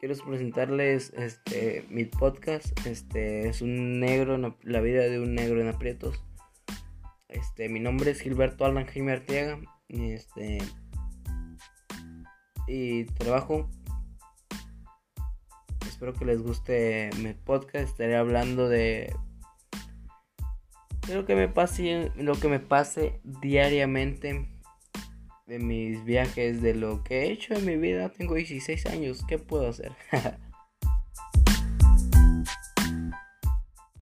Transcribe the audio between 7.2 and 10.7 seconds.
Este, mi nombre es Gilberto Alan Jaime Arteaga. Este